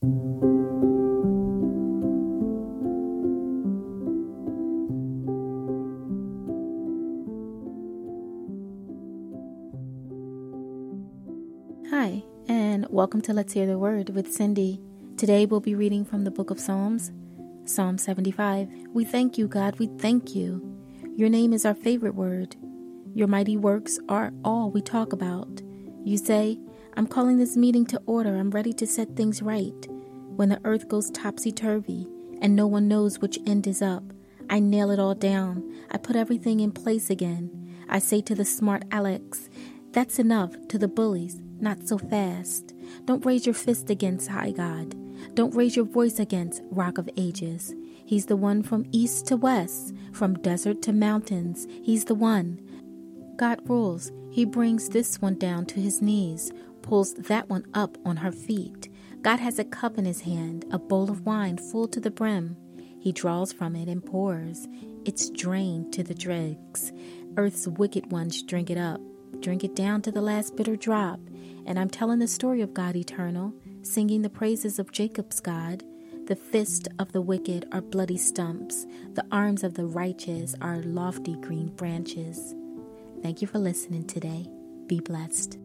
Hi, 0.00 0.10
and 12.46 12.86
welcome 12.90 13.20
to 13.22 13.32
Let's 13.32 13.54
Hear 13.54 13.66
the 13.66 13.76
Word 13.76 14.10
with 14.10 14.32
Cindy. 14.32 14.80
Today 15.16 15.46
we'll 15.46 15.58
be 15.58 15.74
reading 15.74 16.04
from 16.04 16.22
the 16.22 16.30
book 16.30 16.50
of 16.52 16.60
Psalms, 16.60 17.10
Psalm 17.64 17.98
75. 17.98 18.68
We 18.94 19.04
thank 19.04 19.36
you, 19.36 19.48
God, 19.48 19.80
we 19.80 19.88
thank 19.98 20.32
you. 20.32 20.80
Your 21.16 21.28
name 21.28 21.52
is 21.52 21.66
our 21.66 21.74
favorite 21.74 22.14
word. 22.14 22.54
Your 23.16 23.26
mighty 23.26 23.56
works 23.56 23.98
are 24.08 24.32
all 24.44 24.70
we 24.70 24.80
talk 24.80 25.12
about. 25.12 25.60
You 26.04 26.18
say, 26.18 26.60
I'm 26.98 27.06
calling 27.06 27.38
this 27.38 27.56
meeting 27.56 27.86
to 27.86 28.02
order, 28.06 28.34
I'm 28.36 28.50
ready 28.50 28.72
to 28.72 28.84
set 28.84 29.14
things 29.14 29.40
right. 29.40 29.86
When 30.34 30.48
the 30.48 30.60
earth 30.64 30.88
goes 30.88 31.12
topsy 31.12 31.52
turvy 31.52 32.08
and 32.42 32.56
no 32.56 32.66
one 32.66 32.88
knows 32.88 33.20
which 33.20 33.38
end 33.46 33.68
is 33.68 33.80
up, 33.80 34.02
I 34.50 34.58
nail 34.58 34.90
it 34.90 34.98
all 34.98 35.14
down. 35.14 35.62
I 35.92 35.98
put 35.98 36.16
everything 36.16 36.58
in 36.58 36.72
place 36.72 37.08
again. 37.08 37.84
I 37.88 38.00
say 38.00 38.20
to 38.22 38.34
the 38.34 38.44
smart 38.44 38.82
alecks, 38.88 39.48
that's 39.92 40.18
enough. 40.18 40.56
To 40.70 40.76
the 40.76 40.88
bullies, 40.88 41.40
not 41.60 41.86
so 41.86 41.98
fast. 41.98 42.74
Don't 43.04 43.24
raise 43.24 43.46
your 43.46 43.54
fist 43.54 43.90
against 43.90 44.30
High 44.30 44.50
God. 44.50 44.96
Don't 45.36 45.54
raise 45.54 45.76
your 45.76 45.84
voice 45.84 46.18
against 46.18 46.62
Rock 46.72 46.98
of 46.98 47.08
Ages. 47.16 47.76
He's 48.04 48.26
the 48.26 48.36
one 48.36 48.60
from 48.64 48.86
east 48.90 49.24
to 49.28 49.36
west, 49.36 49.94
from 50.12 50.34
desert 50.34 50.82
to 50.82 50.92
mountains. 50.92 51.68
He's 51.80 52.06
the 52.06 52.16
one. 52.16 52.60
God 53.36 53.60
rules. 53.68 54.10
He 54.32 54.44
brings 54.44 54.88
this 54.88 55.22
one 55.22 55.36
down 55.36 55.64
to 55.66 55.80
his 55.80 56.02
knees, 56.02 56.52
pulls 56.88 57.12
that 57.14 57.50
one 57.50 57.66
up 57.74 57.98
on 58.06 58.16
her 58.16 58.32
feet. 58.32 58.88
God 59.20 59.40
has 59.40 59.58
a 59.58 59.64
cup 59.64 59.98
in 59.98 60.06
his 60.06 60.22
hand, 60.22 60.64
a 60.72 60.78
bowl 60.78 61.10
of 61.10 61.26
wine 61.26 61.58
full 61.58 61.86
to 61.88 62.00
the 62.00 62.10
brim. 62.10 62.56
He 62.98 63.12
draws 63.12 63.52
from 63.52 63.76
it 63.76 63.88
and 63.88 64.04
pours. 64.04 64.66
It's 65.04 65.28
drained 65.28 65.92
to 65.92 66.02
the 66.02 66.14
dregs. 66.14 66.92
Earth's 67.36 67.68
wicked 67.68 68.10
ones 68.10 68.42
drink 68.42 68.70
it 68.70 68.78
up, 68.78 69.02
drink 69.40 69.64
it 69.64 69.76
down 69.76 70.00
to 70.02 70.10
the 70.10 70.22
last 70.22 70.56
bitter 70.56 70.76
drop. 70.76 71.20
And 71.66 71.78
I'm 71.78 71.90
telling 71.90 72.20
the 72.20 72.26
story 72.26 72.62
of 72.62 72.72
God 72.72 72.96
eternal, 72.96 73.52
singing 73.82 74.22
the 74.22 74.30
praises 74.30 74.78
of 74.78 74.90
Jacob's 74.90 75.40
God. 75.40 75.82
The 76.26 76.36
fists 76.36 76.88
of 76.98 77.12
the 77.12 77.20
wicked 77.20 77.68
are 77.70 77.82
bloody 77.82 78.16
stumps, 78.16 78.86
the 79.12 79.26
arms 79.30 79.62
of 79.62 79.74
the 79.74 79.84
righteous 79.84 80.54
are 80.62 80.78
lofty 80.78 81.36
green 81.36 81.68
branches. 81.68 82.54
Thank 83.22 83.42
you 83.42 83.48
for 83.48 83.58
listening 83.58 84.06
today. 84.06 84.48
Be 84.86 85.00
blessed. 85.00 85.58